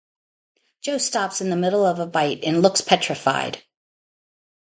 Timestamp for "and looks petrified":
2.43-3.61